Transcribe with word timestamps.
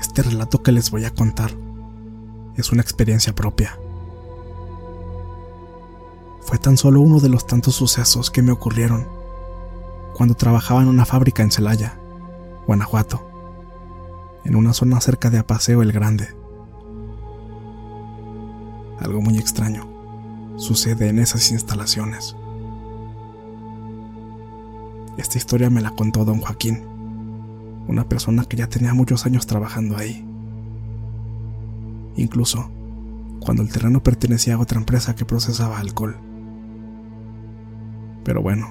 Este 0.00 0.22
relato 0.22 0.62
que 0.62 0.72
les 0.72 0.90
voy 0.90 1.04
a 1.04 1.10
contar 1.10 1.50
es 2.56 2.72
una 2.72 2.82
experiencia 2.82 3.34
propia. 3.34 3.81
Fue 6.52 6.58
tan 6.58 6.76
solo 6.76 7.00
uno 7.00 7.18
de 7.18 7.30
los 7.30 7.46
tantos 7.46 7.76
sucesos 7.76 8.30
que 8.30 8.42
me 8.42 8.52
ocurrieron 8.52 9.08
cuando 10.12 10.34
trabajaba 10.34 10.82
en 10.82 10.88
una 10.88 11.06
fábrica 11.06 11.42
en 11.42 11.50
Celaya, 11.50 11.98
Guanajuato, 12.66 13.26
en 14.44 14.56
una 14.56 14.74
zona 14.74 15.00
cerca 15.00 15.30
de 15.30 15.38
Apaseo 15.38 15.80
el 15.80 15.92
Grande. 15.92 16.28
Algo 19.00 19.22
muy 19.22 19.38
extraño 19.38 19.88
sucede 20.56 21.08
en 21.08 21.20
esas 21.20 21.50
instalaciones. 21.52 22.36
Esta 25.16 25.38
historia 25.38 25.70
me 25.70 25.80
la 25.80 25.92
contó 25.92 26.26
don 26.26 26.42
Joaquín, 26.42 26.84
una 27.88 28.06
persona 28.10 28.44
que 28.44 28.58
ya 28.58 28.66
tenía 28.66 28.92
muchos 28.92 29.24
años 29.24 29.46
trabajando 29.46 29.96
ahí. 29.96 30.22
Incluso 32.16 32.70
cuando 33.40 33.62
el 33.62 33.72
terreno 33.72 34.02
pertenecía 34.02 34.56
a 34.56 34.60
otra 34.60 34.78
empresa 34.78 35.16
que 35.16 35.24
procesaba 35.24 35.78
alcohol. 35.78 36.18
Pero 38.24 38.42
bueno, 38.42 38.68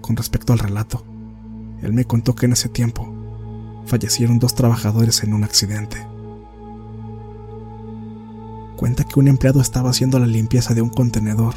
con 0.00 0.16
respecto 0.16 0.52
al 0.52 0.58
relato, 0.58 1.04
él 1.82 1.92
me 1.92 2.04
contó 2.04 2.34
que 2.34 2.46
en 2.46 2.52
ese 2.52 2.68
tiempo 2.68 3.12
fallecieron 3.86 4.38
dos 4.38 4.54
trabajadores 4.54 5.22
en 5.22 5.34
un 5.34 5.44
accidente. 5.44 6.06
Cuenta 8.76 9.04
que 9.04 9.20
un 9.20 9.28
empleado 9.28 9.60
estaba 9.60 9.90
haciendo 9.90 10.18
la 10.18 10.26
limpieza 10.26 10.74
de 10.74 10.82
un 10.82 10.90
contenedor 10.90 11.54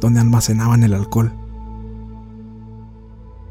donde 0.00 0.20
almacenaban 0.20 0.82
el 0.82 0.94
alcohol. 0.94 1.32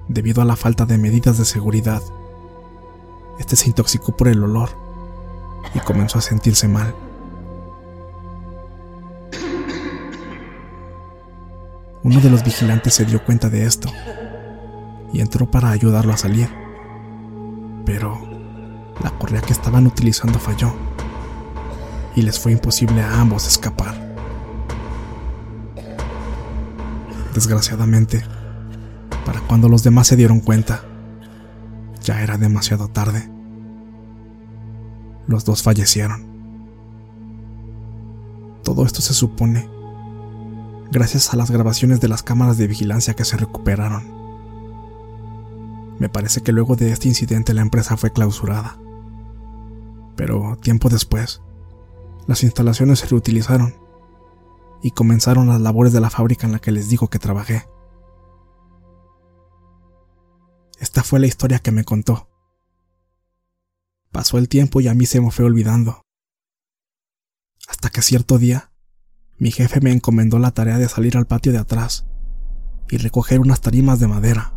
Debido 0.08 0.42
a 0.42 0.46
la 0.46 0.56
falta 0.56 0.86
de 0.86 0.98
medidas 0.98 1.38
de 1.38 1.46
seguridad, 1.46 2.02
este 3.40 3.56
se 3.56 3.68
intoxicó 3.68 4.16
por 4.16 4.28
el 4.28 4.44
olor 4.44 4.70
y 5.74 5.80
comenzó 5.80 6.20
a 6.20 6.22
sentirse 6.22 6.68
mal. 6.68 6.96
Uno 12.04 12.20
de 12.20 12.30
los 12.30 12.44
vigilantes 12.44 12.94
se 12.94 13.06
dio 13.06 13.24
cuenta 13.24 13.50
de 13.50 13.66
esto 13.66 13.90
y 15.12 15.22
entró 15.22 15.50
para 15.50 15.72
ayudarlo 15.72 16.14
a 16.14 16.18
salir. 16.18 16.50
Pero 17.86 18.20
la 19.02 19.12
correa 19.12 19.42
que 19.42 19.54
estaban 19.54 19.88
utilizando 19.88 20.40
falló 20.40 20.74
y 22.16 22.22
les 22.22 22.40
fue 22.40 22.52
imposible 22.52 23.02
a 23.02 23.20
ambos 23.20 23.48
escapar. 23.48 23.96
Desgraciadamente, 27.34 28.24
para 29.26 29.42
cuando 29.42 29.70
los 29.70 29.84
demás 29.84 30.08
se 30.08 30.16
dieron 30.16 30.40
cuenta, 30.40 30.84
ya 32.04 32.22
era 32.22 32.38
demasiado 32.38 32.88
tarde. 32.88 33.30
Los 35.28 35.46
dos 35.46 35.62
fallecieron. 35.62 36.26
Todo 38.64 38.86
esto 38.86 39.02
se 39.02 39.14
supone 39.14 39.77
gracias 40.92 41.34
a 41.34 41.38
las 41.38 41.52
grabaciones 41.52 42.00
de 42.00 42.08
las 42.08 42.24
cámaras 42.24 42.58
de 42.58 42.68
vigilancia 42.68 43.16
que 43.16 43.26
se 43.26 43.38
recuperaron. 43.38 44.06
Me 46.00 46.10
parece 46.10 46.42
que 46.42 46.52
luego 46.52 46.76
de 46.76 46.92
este 46.92 47.08
incidente 47.08 47.54
la 47.54 47.62
empresa 47.62 47.98
fue 47.98 48.12
clausurada. 48.12 48.78
Pero 50.16 50.58
tiempo 50.58 50.90
después, 50.90 51.42
las 52.28 52.44
instalaciones 52.44 53.00
se 53.00 53.08
reutilizaron 53.08 53.76
y 54.84 54.92
comenzaron 54.92 55.48
las 55.48 55.62
labores 55.62 55.94
de 55.94 56.02
la 56.02 56.10
fábrica 56.10 56.46
en 56.46 56.54
la 56.54 56.60
que 56.60 56.72
les 56.72 56.90
digo 56.90 57.10
que 57.10 57.20
trabajé. 57.20 57.68
Esta 60.80 61.04
fue 61.04 61.20
la 61.20 61.28
historia 61.28 61.60
que 61.60 61.72
me 61.72 61.84
contó. 61.84 62.30
Pasó 64.12 64.38
el 64.38 64.48
tiempo 64.48 64.82
y 64.82 64.88
a 64.88 64.94
mí 64.94 65.06
se 65.06 65.20
me 65.20 65.32
fue 65.32 65.46
olvidando. 65.46 66.02
Hasta 67.68 67.90
que 67.90 68.02
cierto 68.02 68.38
día 68.38 68.72
mi 69.40 69.52
jefe 69.52 69.82
me 69.82 69.92
encomendó 69.92 70.40
la 70.40 70.52
tarea 70.52 70.80
de 70.80 70.90
salir 70.90 71.16
al 71.16 71.28
patio 71.28 71.52
de 71.52 71.60
atrás 71.60 72.08
y 72.90 72.98
recoger 72.98 73.40
unas 73.40 73.62
tarimas 73.62 74.00
de 74.00 74.08
madera. 74.08 74.54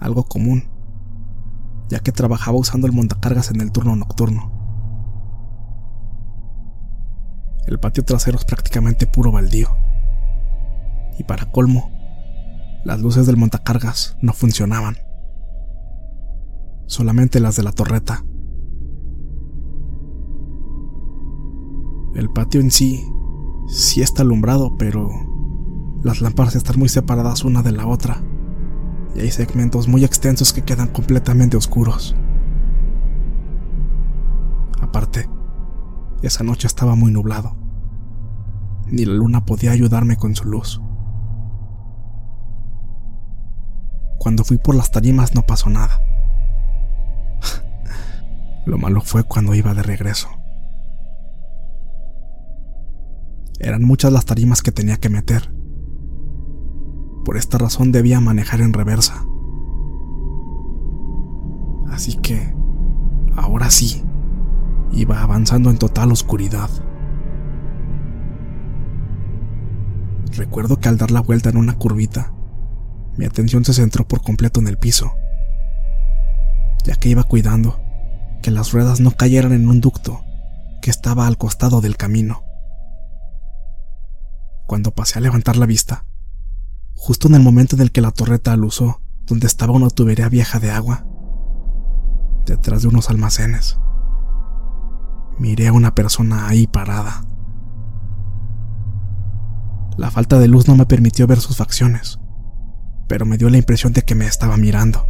Algo 0.00 0.24
común, 0.24 0.70
ya 1.88 2.00
que 2.00 2.12
trabajaba 2.12 2.56
usando 2.56 2.86
el 2.86 2.94
montacargas 2.94 3.50
en 3.50 3.60
el 3.60 3.70
turno 3.70 3.96
nocturno. 3.96 4.50
El 7.66 7.78
patio 7.78 8.04
trasero 8.04 8.38
es 8.38 8.44
prácticamente 8.44 9.06
puro 9.06 9.30
baldío. 9.32 9.68
Y 11.18 11.24
para 11.24 11.50
colmo, 11.50 11.90
las 12.84 13.00
luces 13.00 13.26
del 13.26 13.36
montacargas 13.36 14.16
no 14.20 14.32
funcionaban. 14.32 14.96
Solamente 16.86 17.40
las 17.40 17.56
de 17.56 17.62
la 17.62 17.72
torreta. 17.72 18.24
El 22.14 22.30
patio 22.30 22.60
en 22.60 22.70
sí 22.70 23.04
sí 23.66 24.02
está 24.02 24.22
alumbrado, 24.22 24.76
pero 24.78 25.08
las 26.02 26.20
lámparas 26.20 26.54
están 26.54 26.78
muy 26.78 26.88
separadas 26.88 27.44
una 27.44 27.62
de 27.62 27.72
la 27.72 27.86
otra, 27.86 28.22
y 29.14 29.20
hay 29.20 29.30
segmentos 29.30 29.88
muy 29.88 30.04
extensos 30.04 30.52
que 30.52 30.62
quedan 30.62 30.88
completamente 30.88 31.56
oscuros. 31.56 32.14
Aparte, 34.80 35.28
esa 36.22 36.44
noche 36.44 36.66
estaba 36.66 36.94
muy 36.94 37.12
nublado. 37.12 37.56
Ni 38.86 39.04
la 39.04 39.14
luna 39.14 39.44
podía 39.44 39.70
ayudarme 39.70 40.16
con 40.16 40.34
su 40.34 40.44
luz. 40.44 40.80
Cuando 44.18 44.44
fui 44.44 44.58
por 44.58 44.74
las 44.74 44.90
tarimas 44.90 45.34
no 45.34 45.42
pasó 45.42 45.70
nada. 45.70 46.00
Lo 48.66 48.78
malo 48.78 49.00
fue 49.00 49.24
cuando 49.24 49.54
iba 49.54 49.74
de 49.74 49.82
regreso. 49.82 50.28
Eran 53.60 53.82
muchas 53.82 54.12
las 54.12 54.24
tarimas 54.24 54.62
que 54.62 54.72
tenía 54.72 54.96
que 54.98 55.08
meter. 55.08 55.52
Por 57.24 57.36
esta 57.36 57.58
razón 57.58 57.92
debía 57.92 58.20
manejar 58.20 58.60
en 58.60 58.72
reversa. 58.72 59.26
Así 61.90 62.16
que, 62.16 62.54
ahora 63.36 63.70
sí, 63.70 64.02
iba 64.92 65.22
avanzando 65.22 65.70
en 65.70 65.78
total 65.78 66.12
oscuridad. 66.12 66.70
Recuerdo 70.36 70.78
que 70.78 70.88
al 70.88 70.98
dar 70.98 71.10
la 71.10 71.20
vuelta 71.20 71.50
en 71.50 71.56
una 71.56 71.78
curvita, 71.78 72.32
mi 73.16 73.24
atención 73.24 73.64
se 73.64 73.72
centró 73.72 74.06
por 74.06 74.22
completo 74.22 74.58
en 74.60 74.66
el 74.66 74.76
piso, 74.76 75.12
ya 76.84 76.96
que 76.96 77.08
iba 77.08 77.22
cuidando 77.22 77.78
que 78.42 78.50
las 78.50 78.72
ruedas 78.72 79.00
no 79.00 79.12
cayeran 79.12 79.52
en 79.52 79.68
un 79.68 79.80
ducto 79.80 80.20
que 80.82 80.90
estaba 80.90 81.26
al 81.26 81.38
costado 81.38 81.80
del 81.80 81.96
camino. 81.96 82.43
Cuando 84.66 84.92
pasé 84.92 85.18
a 85.18 85.22
levantar 85.22 85.56
la 85.56 85.66
vista, 85.66 86.06
justo 86.94 87.28
en 87.28 87.34
el 87.34 87.42
momento 87.42 87.76
en 87.76 87.82
el 87.82 87.92
que 87.92 88.00
la 88.00 88.12
torreta 88.12 88.52
aluzó, 88.52 89.02
donde 89.26 89.46
estaba 89.46 89.74
una 89.74 89.90
tubería 89.90 90.28
vieja 90.30 90.58
de 90.58 90.70
agua, 90.70 91.04
detrás 92.46 92.82
de 92.82 92.88
unos 92.88 93.10
almacenes, 93.10 93.78
miré 95.38 95.68
a 95.68 95.72
una 95.72 95.94
persona 95.94 96.48
ahí 96.48 96.66
parada. 96.66 97.26
La 99.98 100.10
falta 100.10 100.38
de 100.38 100.48
luz 100.48 100.66
no 100.66 100.76
me 100.76 100.86
permitió 100.86 101.26
ver 101.26 101.40
sus 101.40 101.58
facciones, 101.58 102.18
pero 103.06 103.26
me 103.26 103.36
dio 103.36 103.50
la 103.50 103.58
impresión 103.58 103.92
de 103.92 104.02
que 104.02 104.14
me 104.14 104.26
estaba 104.26 104.56
mirando. 104.56 105.06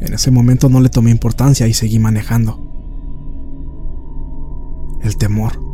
En 0.00 0.14
ese 0.14 0.30
momento 0.30 0.70
no 0.70 0.80
le 0.80 0.88
tomé 0.88 1.10
importancia 1.10 1.66
y 1.66 1.74
seguí 1.74 1.98
manejando. 1.98 2.62
El 5.02 5.16
temor 5.18 5.65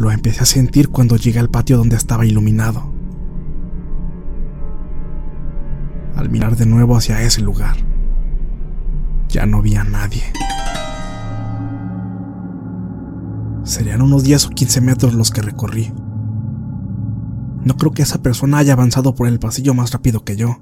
lo 0.00 0.10
empecé 0.10 0.42
a 0.42 0.46
sentir 0.46 0.88
cuando 0.88 1.16
llegué 1.16 1.40
al 1.40 1.50
patio 1.50 1.76
donde 1.76 1.96
estaba 1.96 2.24
iluminado. 2.24 2.90
Al 6.16 6.30
mirar 6.30 6.56
de 6.56 6.64
nuevo 6.64 6.96
hacia 6.96 7.20
ese 7.20 7.42
lugar, 7.42 7.76
ya 9.28 9.44
no 9.44 9.60
vi 9.60 9.76
a 9.76 9.84
nadie. 9.84 10.22
Serían 13.62 14.00
unos 14.00 14.24
10 14.24 14.46
o 14.46 14.50
15 14.50 14.80
metros 14.80 15.12
los 15.12 15.30
que 15.30 15.42
recorrí. 15.42 15.92
No 17.62 17.76
creo 17.76 17.92
que 17.92 18.00
esa 18.00 18.22
persona 18.22 18.56
haya 18.56 18.72
avanzado 18.72 19.14
por 19.14 19.28
el 19.28 19.38
pasillo 19.38 19.74
más 19.74 19.92
rápido 19.92 20.24
que 20.24 20.34
yo. 20.34 20.56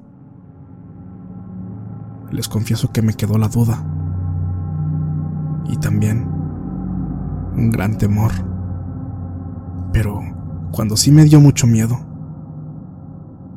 Les 2.32 2.48
confieso 2.48 2.90
que 2.90 3.02
me 3.02 3.14
quedó 3.14 3.38
la 3.38 3.46
duda. 3.46 3.86
Y 5.68 5.76
también 5.76 6.28
un 7.54 7.70
gran 7.70 7.96
temor. 7.98 8.57
Pero 9.98 10.22
cuando 10.70 10.96
sí 10.96 11.10
me 11.10 11.24
dio 11.24 11.40
mucho 11.40 11.66
miedo, 11.66 11.98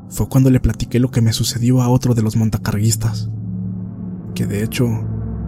fue 0.09 0.27
cuando 0.27 0.49
le 0.49 0.59
platiqué 0.59 0.99
lo 0.99 1.11
que 1.11 1.21
me 1.21 1.33
sucedió 1.33 1.83
a 1.83 1.87
otro 1.87 2.15
de 2.15 2.23
los 2.23 2.35
montacarguistas, 2.35 3.29
que 4.33 4.47
de 4.47 4.63
hecho 4.63 4.87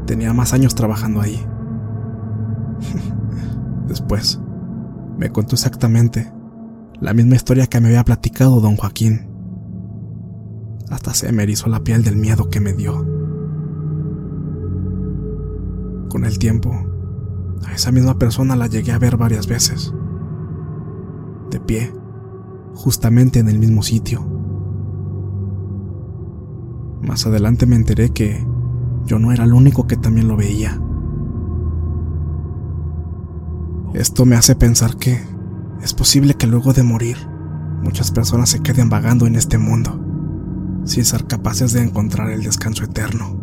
tenía 0.06 0.34
más 0.34 0.54
años 0.54 0.76
trabajando 0.76 1.20
ahí. 1.20 1.44
Después, 3.88 4.40
me 5.18 5.32
contó 5.32 5.56
exactamente 5.56 6.32
la 7.02 7.16
misma 7.16 7.38
historia 7.38 7.66
que 7.66 7.82
me 7.82 7.88
había 7.88 8.06
platicado 8.06 8.62
don 8.62 8.76
Joaquín. 8.76 9.28
Hasta 10.92 11.16
se 11.16 11.32
me 11.32 11.42
erizó 11.42 11.70
la 11.70 11.84
piel 11.84 12.04
del 12.04 12.18
miedo 12.18 12.52
que 12.52 12.60
me 12.60 12.74
dio. 12.74 13.04
Con 16.08 16.24
el 16.24 16.38
tiempo, 16.38 16.72
a 17.66 17.74
esa 17.74 17.92
misma 17.92 18.20
persona 18.20 18.56
la 18.56 18.68
llegué 18.68 18.92
a 18.92 19.00
ver 19.00 19.18
varias 19.18 19.48
veces, 19.48 19.92
de 21.54 21.60
pie, 21.60 21.94
justamente 22.74 23.40
en 23.40 23.48
el 23.48 23.60
mismo 23.60 23.84
sitio. 23.84 24.26
Más 27.02 27.26
adelante 27.26 27.66
me 27.66 27.76
enteré 27.76 28.10
que 28.10 28.46
yo 29.06 29.20
no 29.20 29.32
era 29.32 29.44
el 29.44 29.54
único 29.54 29.88
que 29.88 29.96
también 29.96 30.28
lo 30.28 30.36
veía. 30.36 30.82
Esto 33.94 34.26
me 34.26 34.36
hace 34.36 34.56
pensar 34.56 34.98
que 34.98 35.22
es 35.82 35.94
posible 35.94 36.34
que 36.34 36.48
luego 36.48 36.74
de 36.74 36.82
morir, 36.82 37.18
muchas 37.84 38.12
personas 38.12 38.50
se 38.50 38.62
queden 38.62 38.90
vagando 38.90 39.28
en 39.28 39.36
este 39.36 39.58
mundo, 39.58 40.00
sin 40.86 41.06
ser 41.06 41.28
capaces 41.28 41.74
de 41.74 41.84
encontrar 41.84 42.32
el 42.32 42.42
descanso 42.42 42.84
eterno. 42.84 43.38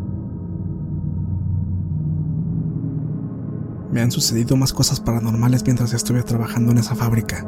Me 3.92 4.00
han 4.00 4.10
sucedido 4.10 4.56
más 4.56 4.72
cosas 4.72 5.00
paranormales 5.00 5.64
mientras 5.64 5.92
estuve 5.92 6.22
trabajando 6.22 6.72
en 6.72 6.78
esa 6.78 6.94
fábrica, 6.94 7.46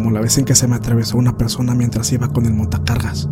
como 0.00 0.12
la 0.12 0.22
vez 0.22 0.38
en 0.38 0.46
que 0.46 0.54
se 0.54 0.66
me 0.66 0.76
atravesó 0.76 1.18
una 1.18 1.36
persona 1.36 1.74
mientras 1.74 2.10
iba 2.10 2.32
con 2.32 2.46
el 2.46 2.54
montacargas 2.54 3.28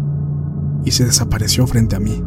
y 0.84 0.90
se 0.90 1.06
desapareció 1.06 1.66
frente 1.66 1.96
a 1.96 1.98
mí. 1.98 2.22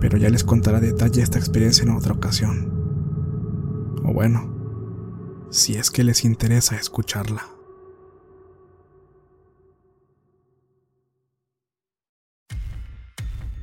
Pero 0.00 0.18
ya 0.18 0.28
les 0.28 0.42
contaré 0.42 0.80
detalle 0.80 1.22
esta 1.22 1.38
experiencia 1.38 1.84
en 1.84 1.90
otra 1.90 2.14
ocasión. 2.14 3.94
O 4.04 4.12
bueno, 4.12 5.46
si 5.52 5.76
es 5.76 5.92
que 5.92 6.02
les 6.02 6.24
interesa 6.24 6.74
escucharla. 6.74 7.46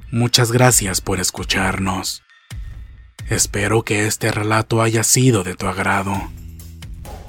Muchas 0.10 0.54
gracias 0.54 1.02
por 1.02 1.20
escucharnos. 1.20 2.24
Espero 3.30 3.84
que 3.84 4.08
este 4.08 4.32
relato 4.32 4.82
haya 4.82 5.04
sido 5.04 5.44
de 5.44 5.56
tu 5.56 5.68
agrado. 5.68 6.14